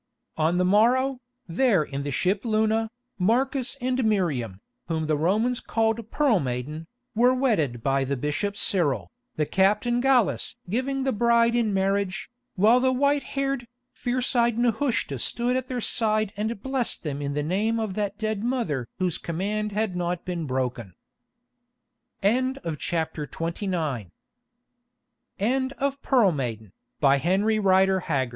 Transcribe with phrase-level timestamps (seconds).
[0.35, 6.09] On the morrow, there in the ship Luna, Marcus and Miriam, whom the Romans called
[6.09, 11.71] Pearl Maiden, were wedded by the bishop Cyril, the Captain Gallus giving the bride in
[11.71, 17.21] marriage, while the white haired, fierce eyed Nehushta stood at their side and blessed them
[17.21, 20.95] in the name of that dead mother whose command had not been broken.
[22.23, 24.11] END OF THE PROJECT GUTENBERG
[25.39, 26.71] EBOOK PEARL MAIDE